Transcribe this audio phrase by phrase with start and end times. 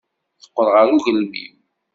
[0.41, 1.55] Teqqel ɣer ugelmim.